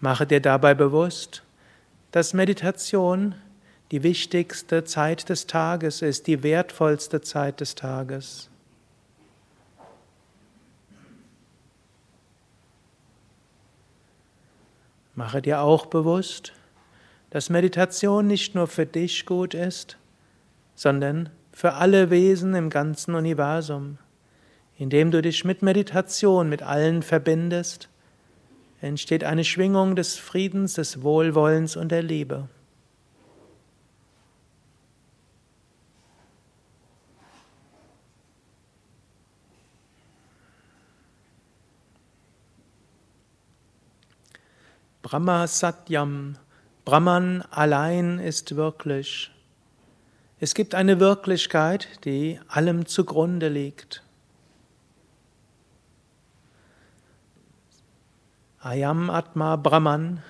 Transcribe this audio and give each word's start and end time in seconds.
Mache 0.00 0.26
dir 0.26 0.40
dabei 0.40 0.74
bewusst, 0.74 1.42
dass 2.12 2.32
Meditation 2.32 3.34
die 3.90 4.02
wichtigste 4.02 4.84
Zeit 4.84 5.28
des 5.28 5.46
Tages 5.46 6.02
ist, 6.02 6.26
die 6.26 6.42
wertvollste 6.42 7.20
Zeit 7.20 7.60
des 7.60 7.74
Tages. 7.74 8.48
Mache 15.14 15.42
dir 15.42 15.62
auch 15.62 15.86
bewusst, 15.86 16.52
dass 17.30 17.50
Meditation 17.50 18.28
nicht 18.28 18.54
nur 18.54 18.68
für 18.68 18.86
dich 18.86 19.26
gut 19.26 19.52
ist, 19.52 19.96
sondern 20.76 21.30
für 21.52 21.74
alle 21.74 22.10
Wesen 22.10 22.54
im 22.54 22.70
ganzen 22.70 23.16
Universum. 23.16 23.98
Indem 24.76 25.10
du 25.10 25.20
dich 25.20 25.44
mit 25.44 25.60
Meditation 25.60 26.48
mit 26.48 26.62
allen 26.62 27.02
verbindest, 27.02 27.88
entsteht 28.80 29.24
eine 29.24 29.44
Schwingung 29.44 29.96
des 29.96 30.16
Friedens, 30.16 30.74
des 30.74 31.02
Wohlwollens 31.02 31.76
und 31.76 31.90
der 31.90 32.02
Liebe. 32.02 32.48
Brahma 45.02 45.46
Satyam, 45.46 46.36
Brahman 46.84 47.42
allein 47.50 48.18
ist 48.18 48.56
wirklich. 48.56 49.30
Es 50.38 50.54
gibt 50.54 50.74
eine 50.74 51.00
Wirklichkeit, 51.00 51.88
die 52.04 52.38
allem 52.46 52.84
zugrunde 52.84 53.48
liegt. 53.48 54.02
Ayam 58.60 59.08
Atma 59.08 59.54
Brahman. 59.54 60.20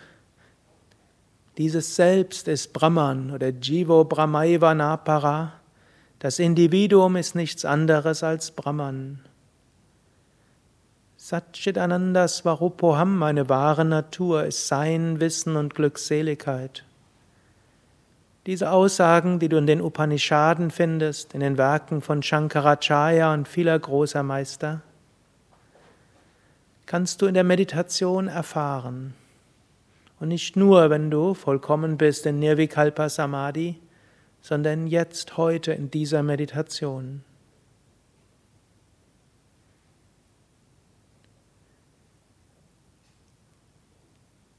Dieses 1.57 1.97
Selbst 1.97 2.47
ist 2.47 2.75
Brahman 2.75 3.31
oder 3.31 3.49
Jivo 3.49 4.05
Brahmaiva 4.05 4.75
Napara. 4.75 5.55
Das 6.19 6.39
Individuum 6.39 7.17
ist 7.17 7.35
nichts 7.35 7.65
anderes 7.65 8.23
als 8.23 8.51
Brahman. 8.51 9.21
Satchitananda 11.17 12.29
Swarupoham, 12.29 13.17
meine 13.17 13.49
wahre 13.49 13.87
Natur, 13.87 14.45
ist 14.45 14.69
Sein, 14.69 15.21
Wissen 15.21 15.57
und 15.57 15.75
Glückseligkeit. 15.75 16.85
Diese 18.45 18.73
Aussagen, 18.73 19.39
die 19.39 19.49
du 19.49 19.57
in 19.57 19.67
den 19.67 19.81
Upanishaden 19.81 20.71
findest, 20.71 21.33
in 21.33 21.41
den 21.41 21.57
Werken 21.57 22.03
von 22.03 22.23
Shankaracharya 22.23 23.33
und 23.33 23.49
vieler 23.49 23.79
großer 23.79 24.23
Meister, 24.23 24.83
kannst 26.89 27.21
du 27.21 27.27
in 27.27 27.35
der 27.35 27.45
Meditation 27.45 28.29
erfahren. 28.29 29.13
Und 30.21 30.29
nicht 30.29 30.57
nur, 30.57 30.89
wenn 30.89 31.11
du 31.11 31.35
vollkommen 31.35 31.99
bist 31.99 32.25
in 32.25 32.39
Nirvikalpa 32.39 33.11
Samadhi, 33.11 33.79
sondern 34.41 34.87
jetzt, 34.87 35.37
heute 35.37 35.73
in 35.73 35.91
dieser 35.91 36.23
Meditation. 36.23 37.23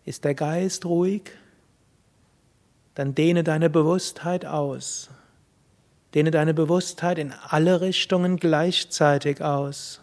Ist 0.05 0.23
der 0.23 0.35
Geist 0.35 0.85
ruhig? 0.85 1.31
Dann 2.93 3.15
dehne 3.15 3.43
deine 3.43 3.71
Bewusstheit 3.71 4.45
aus. 4.45 5.09
Dehne 6.13 6.29
deine 6.29 6.53
Bewusstheit 6.53 7.17
in 7.17 7.33
alle 7.47 7.81
Richtungen 7.81 8.37
gleichzeitig 8.37 9.41
aus. 9.41 10.01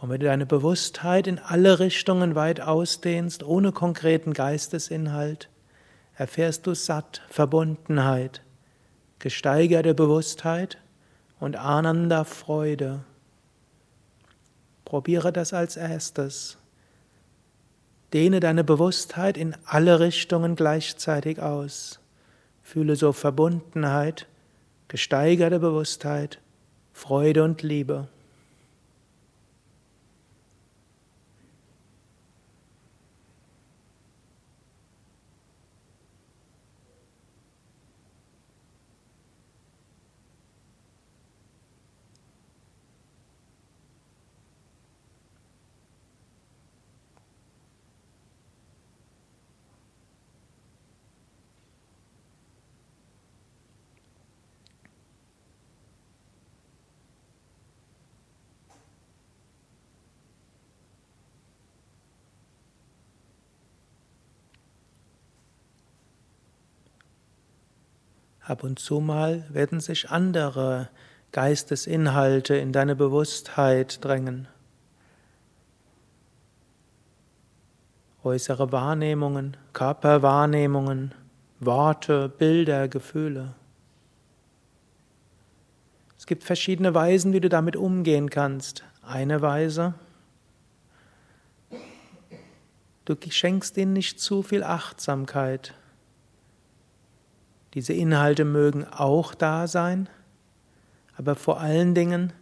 Und 0.00 0.10
wenn 0.10 0.20
du 0.20 0.26
deine 0.26 0.46
Bewusstheit 0.46 1.26
in 1.26 1.38
alle 1.38 1.80
Richtungen 1.80 2.34
weit 2.34 2.60
ausdehnst, 2.60 3.42
ohne 3.42 3.72
konkreten 3.72 4.32
Geistesinhalt, 4.32 5.48
erfährst 6.14 6.66
du 6.66 6.74
satt 6.74 7.22
Verbundenheit, 7.28 8.42
gesteigerte 9.18 9.94
Bewusstheit 9.94 10.78
und 11.40 11.56
Ananda 11.56 12.24
Freude. 12.24 13.00
Probiere 14.84 15.32
das 15.32 15.52
als 15.52 15.76
erstes. 15.76 16.58
Dehne 18.12 18.40
deine 18.40 18.64
Bewusstheit 18.64 19.36
in 19.36 19.54
alle 19.66 20.00
Richtungen 20.00 20.56
gleichzeitig 20.56 21.42
aus. 21.42 22.00
Fühle 22.62 22.96
so 22.96 23.12
Verbundenheit, 23.12 24.26
gesteigerte 24.86 25.58
Bewusstheit, 25.58 26.38
Freude 26.92 27.44
und 27.44 27.62
Liebe. 27.62 28.08
Ab 68.48 68.64
und 68.64 68.78
zu 68.78 69.00
mal 69.00 69.44
werden 69.50 69.78
sich 69.78 70.08
andere 70.08 70.88
Geistesinhalte 71.32 72.56
in 72.56 72.72
deine 72.72 72.96
Bewusstheit 72.96 74.02
drängen. 74.02 74.48
Äußere 78.24 78.72
Wahrnehmungen, 78.72 79.58
Körperwahrnehmungen, 79.74 81.14
Worte, 81.60 82.30
Bilder, 82.30 82.88
Gefühle. 82.88 83.52
Es 86.16 86.24
gibt 86.24 86.42
verschiedene 86.42 86.94
Weisen, 86.94 87.34
wie 87.34 87.40
du 87.40 87.50
damit 87.50 87.76
umgehen 87.76 88.30
kannst. 88.30 88.82
Eine 89.02 89.42
Weise, 89.42 89.92
du 93.04 93.14
schenkst 93.28 93.76
ihnen 93.76 93.92
nicht 93.92 94.20
zu 94.20 94.42
viel 94.42 94.62
Achtsamkeit. 94.62 95.74
Diese 97.78 97.92
Inhalte 97.92 98.44
mögen 98.44 98.86
auch 98.88 99.36
da 99.36 99.68
sein, 99.68 100.08
aber 101.16 101.36
vor 101.36 101.60
allen 101.60 101.94
Dingen 101.94 102.32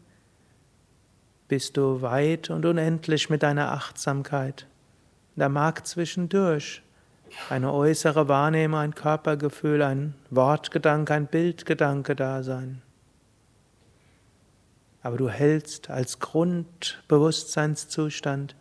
bist 1.46 1.76
du 1.76 2.00
weit 2.00 2.48
und 2.48 2.64
unendlich 2.64 3.28
mit 3.28 3.42
deiner 3.42 3.72
Achtsamkeit. 3.72 4.66
Da 5.34 5.50
mag 5.50 5.86
zwischendurch 5.86 6.80
eine 7.50 7.70
äußere 7.70 8.28
Wahrnehmung, 8.28 8.80
ein 8.80 8.94
Körpergefühl, 8.94 9.82
ein 9.82 10.14
Wortgedanke, 10.30 11.12
ein 11.12 11.26
Bildgedanke 11.26 12.16
da 12.16 12.42
sein. 12.42 12.80
Aber 15.02 15.18
du 15.18 15.28
hältst 15.28 15.90
als 15.90 16.18
Grundbewusstseinszustand 16.18 18.56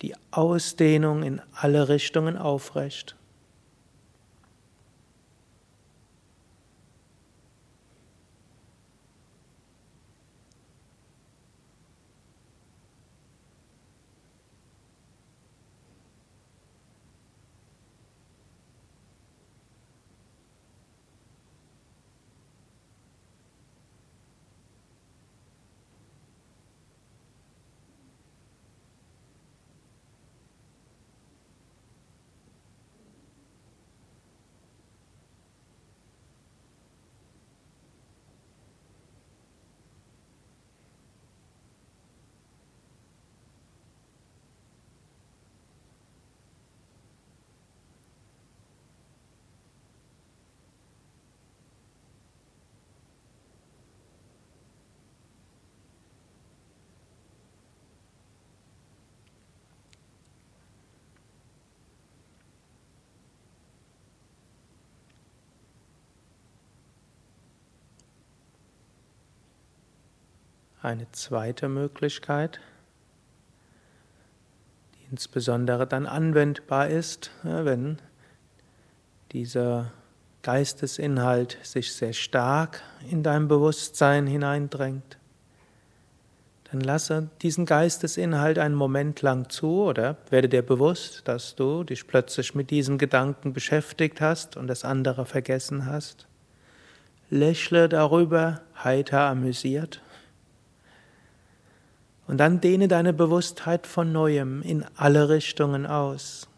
die 0.00 0.14
Ausdehnung 0.30 1.22
in 1.22 1.42
alle 1.52 1.90
Richtungen 1.90 2.38
aufrecht. 2.38 3.16
Eine 70.82 71.06
zweite 71.12 71.68
Möglichkeit, 71.68 72.58
die 74.96 75.12
insbesondere 75.12 75.86
dann 75.86 76.06
anwendbar 76.06 76.88
ist, 76.88 77.30
wenn 77.44 77.98
dieser 79.30 79.92
Geistesinhalt 80.42 81.56
sich 81.62 81.92
sehr 81.92 82.12
stark 82.12 82.82
in 83.08 83.22
dein 83.22 83.46
Bewusstsein 83.46 84.26
hineindrängt. 84.26 85.18
Dann 86.72 86.80
lasse 86.80 87.30
diesen 87.42 87.64
Geistesinhalt 87.64 88.58
einen 88.58 88.74
Moment 88.74 89.22
lang 89.22 89.50
zu 89.50 89.84
oder 89.84 90.16
werde 90.30 90.48
dir 90.48 90.62
bewusst, 90.62 91.28
dass 91.28 91.54
du 91.54 91.84
dich 91.84 92.08
plötzlich 92.08 92.56
mit 92.56 92.70
diesem 92.70 92.98
Gedanken 92.98 93.52
beschäftigt 93.52 94.20
hast 94.20 94.56
und 94.56 94.66
das 94.66 94.84
andere 94.84 95.26
vergessen 95.26 95.86
hast. 95.86 96.26
Lächle 97.30 97.88
darüber, 97.88 98.62
heiter 98.82 99.20
amüsiert 99.20 100.00
und 102.26 102.38
dann 102.38 102.60
dehne 102.60 102.88
deine 102.88 103.12
Bewusstheit 103.12 103.86
von 103.86 104.12
neuem 104.12 104.62
in 104.62 104.84
alle 104.96 105.28
Richtungen 105.28 105.86
aus. 105.86 106.48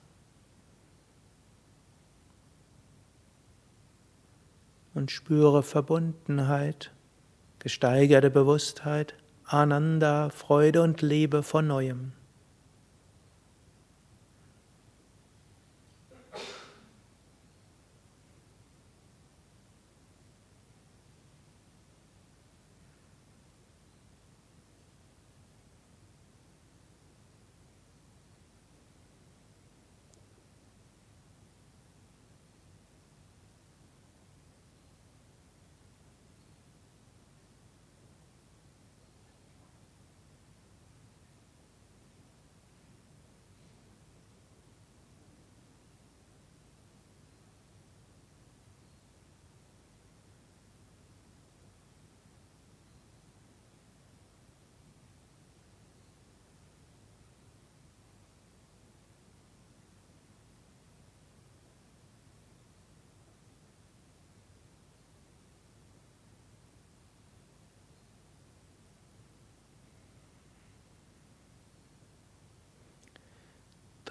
Und 4.95 5.11
spüre 5.11 5.63
Verbundenheit, 5.63 6.93
gesteigerte 7.59 8.31
Bewusstheit, 8.31 9.15
Ananda, 9.45 10.31
Freude 10.31 10.83
und 10.83 11.03
Liebe 11.03 11.43
von 11.43 11.67
neuem. 11.67 12.13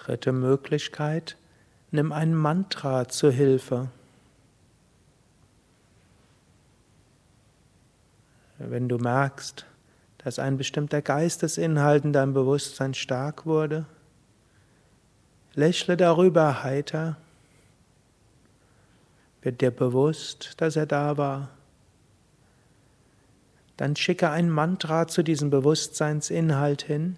Dritte 0.05 0.33
Möglichkeit, 0.33 1.37
nimm 1.91 2.11
ein 2.11 2.35
Mantra 2.35 3.07
zur 3.07 3.31
Hilfe. 3.31 3.89
Wenn 8.57 8.89
du 8.89 8.97
merkst, 8.97 9.65
dass 10.17 10.39
ein 10.39 10.57
bestimmter 10.57 11.01
Geistesinhalt 11.01 12.03
in 12.03 12.11
deinem 12.11 12.33
Bewusstsein 12.33 12.93
stark 12.93 13.45
wurde, 13.45 13.85
lächle 15.53 15.95
darüber 15.95 16.63
heiter, 16.63 17.15
wird 19.41 19.61
dir 19.61 19.71
bewusst, 19.71 20.55
dass 20.57 20.75
er 20.75 20.85
da 20.85 21.15
war. 21.15 21.49
Dann 23.77 23.95
schicke 23.95 24.29
ein 24.29 24.49
Mantra 24.49 25.07
zu 25.07 25.23
diesem 25.23 25.49
Bewusstseinsinhalt 25.49 26.81
hin. 26.81 27.17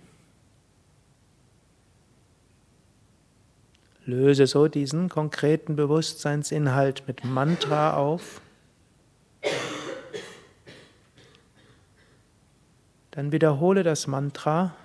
Löse 4.05 4.45
so 4.45 4.67
diesen 4.67 5.09
konkreten 5.09 5.75
Bewusstseinsinhalt 5.75 7.07
mit 7.07 7.24
Mantra 7.25 7.97
auf. 7.97 8.39
Dann 13.12 13.31
wiederhole 13.31 13.83
das 13.83 14.07
Mantra 14.07 14.75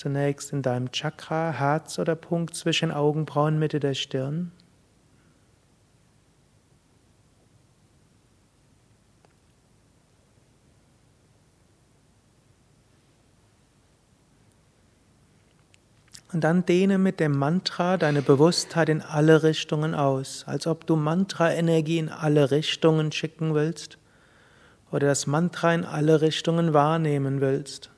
zunächst 0.00 0.52
in 0.52 0.62
deinem 0.62 0.92
Chakra, 0.92 1.52
Herz 1.52 1.98
oder 1.98 2.14
Punkt 2.16 2.54
zwischen 2.54 2.90
Augenbrauen, 2.90 3.58
Mitte 3.58 3.80
der 3.80 3.94
Stirn. 3.94 4.50
Und 16.32 16.44
dann 16.44 16.64
dehne 16.64 16.98
mit 16.98 17.18
dem 17.18 17.32
Mantra 17.32 17.96
deine 17.96 18.22
Bewusstheit 18.22 18.88
in 18.88 19.02
alle 19.02 19.42
Richtungen 19.42 19.94
aus, 19.94 20.44
als 20.46 20.66
ob 20.66 20.86
du 20.86 20.94
Mantra-Energie 20.94 21.98
in 21.98 22.08
alle 22.08 22.50
Richtungen 22.52 23.10
schicken 23.10 23.54
willst 23.54 23.98
oder 24.92 25.08
das 25.08 25.26
Mantra 25.26 25.74
in 25.74 25.84
alle 25.84 26.20
Richtungen 26.20 26.72
wahrnehmen 26.72 27.40
willst. 27.40 27.90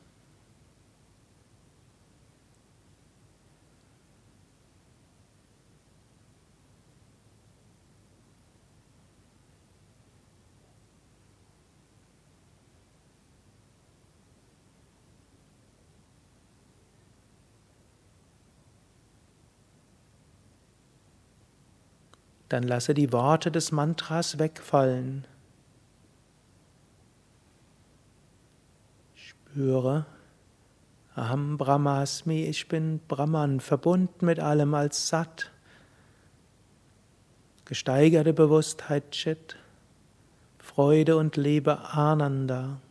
Dann 22.53 22.65
lasse 22.65 22.93
die 22.93 23.15
Worte 23.15 23.51
des 23.51 23.73
Mantras 23.73 24.39
wegfallen. 24.39 25.27
Spüre, 29.15 30.05
Aham 31.17 31.57
Brahmasmi, 31.57 32.45
ich 32.45 32.69
bin 32.69 33.01
Brahman, 33.09 33.61
verbunden 33.61 34.27
mit 34.27 34.39
allem 34.39 34.75
als 34.75 35.09
Sat. 35.09 35.51
Gesteigerte 37.65 38.35
Bewusstheit 38.35 39.13
Chit, 39.13 39.57
Freude 40.59 41.17
und 41.17 41.39
Liebe 41.39 41.79
Ananda. 41.79 42.83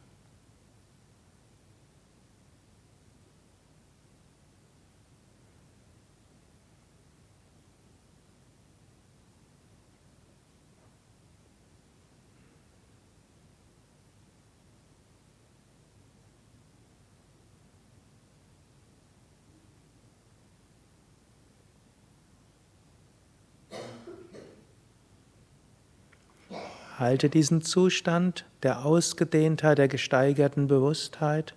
Halte 27.02 27.32
diesen 27.32 27.64
Zustand 27.64 28.46
der 28.62 28.86
Ausgedehntheit, 28.86 29.80
der 29.80 29.88
gesteigerten 29.88 30.68
Bewusstheit, 30.68 31.56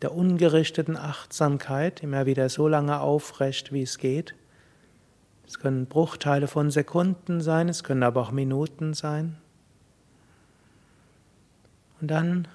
der 0.00 0.14
ungerichteten 0.14 0.96
Achtsamkeit 0.96 2.04
immer 2.04 2.24
wieder 2.24 2.48
so 2.48 2.68
lange 2.68 3.00
aufrecht, 3.00 3.72
wie 3.72 3.82
es 3.82 3.98
geht. 3.98 4.36
Es 5.44 5.58
können 5.58 5.86
Bruchteile 5.86 6.46
von 6.46 6.70
Sekunden 6.70 7.40
sein, 7.40 7.68
es 7.68 7.82
können 7.82 8.04
aber 8.04 8.20
auch 8.20 8.30
Minuten 8.30 8.94
sein. 8.94 9.38
Und 12.00 12.12
dann 12.12 12.46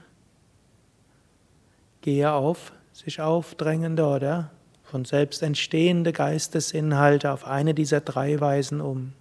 gehe 1.99 2.31
auf 2.31 2.71
sich 2.93 3.19
aufdrängende 3.19 4.05
oder 4.05 4.51
von 4.83 5.03
selbst 5.03 5.43
entstehende 5.43 6.13
Geistesinhalte 6.13 7.33
auf 7.33 7.45
eine 7.45 7.73
dieser 7.73 7.99
drei 7.99 8.39
Weisen 8.39 8.79
um. 8.79 9.11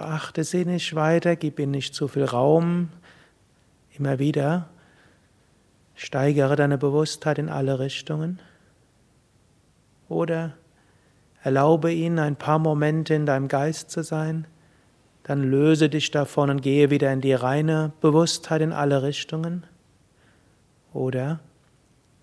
Beachte 0.00 0.44
sie 0.44 0.64
nicht 0.64 0.94
weiter, 0.94 1.36
gib 1.36 1.58
ihnen 1.58 1.72
nicht 1.72 1.94
zu 1.94 2.08
viel 2.08 2.24
Raum. 2.24 2.88
Immer 3.98 4.18
wieder 4.18 4.70
steigere 5.94 6.56
deine 6.56 6.78
Bewusstheit 6.78 7.38
in 7.38 7.50
alle 7.50 7.78
Richtungen. 7.78 8.40
Oder 10.08 10.54
erlaube 11.42 11.92
ihnen 11.92 12.18
ein 12.18 12.36
paar 12.36 12.58
Momente 12.58 13.12
in 13.12 13.26
deinem 13.26 13.48
Geist 13.48 13.90
zu 13.90 14.02
sein. 14.02 14.46
Dann 15.22 15.42
löse 15.42 15.90
dich 15.90 16.10
davon 16.10 16.48
und 16.48 16.62
gehe 16.62 16.88
wieder 16.88 17.12
in 17.12 17.20
die 17.20 17.34
reine 17.34 17.92
Bewusstheit 18.00 18.62
in 18.62 18.72
alle 18.72 19.02
Richtungen. 19.02 19.66
Oder 20.94 21.40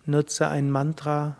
nutze 0.03 0.47
ein 0.47 0.71
Mantra 0.71 1.37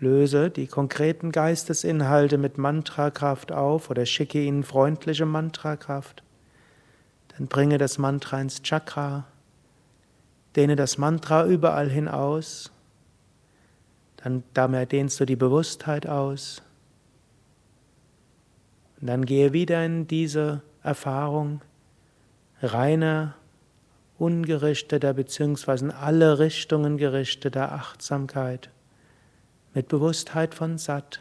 Löse 0.00 0.50
die 0.50 0.68
konkreten 0.68 1.32
Geistesinhalte 1.32 2.38
mit 2.38 2.56
Mantrakraft 2.56 3.50
auf 3.50 3.90
oder 3.90 4.06
schicke 4.06 4.40
ihnen 4.40 4.62
freundliche 4.62 5.26
Mantrakraft. 5.26 6.22
Dann 7.36 7.48
bringe 7.48 7.78
das 7.78 7.98
Mantra 7.98 8.40
ins 8.40 8.62
Chakra, 8.62 9.26
dehne 10.54 10.76
das 10.76 10.98
Mantra 10.98 11.46
überall 11.46 11.90
hin 11.90 12.06
aus. 12.06 12.70
Dann 14.18 14.44
damit 14.54 14.92
dehnst 14.92 15.18
du 15.18 15.24
die 15.24 15.36
Bewusstheit 15.36 16.06
aus. 16.06 16.62
Und 19.00 19.08
dann 19.08 19.24
gehe 19.24 19.52
wieder 19.52 19.84
in 19.84 20.06
diese 20.06 20.62
Erfahrung 20.82 21.60
reiner, 22.62 23.34
ungerichteter 24.16 25.12
bzw. 25.14 25.86
in 25.86 25.90
alle 25.90 26.38
Richtungen 26.38 26.98
gerichteter 26.98 27.72
Achtsamkeit 27.72 28.70
mit 29.78 29.86
Bewusstheit 29.86 30.56
von 30.56 30.76
Sat, 30.76 31.20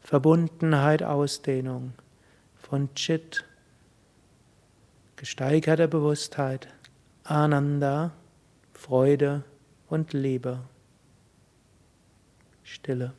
Verbundenheit, 0.00 1.02
Ausdehnung, 1.02 1.92
von 2.56 2.94
Chit, 2.94 3.44
gesteigerter 5.16 5.88
Bewusstheit, 5.88 6.68
Ananda, 7.24 8.12
Freude 8.74 9.42
und 9.88 10.12
Liebe. 10.12 10.60
Stille. 12.62 13.12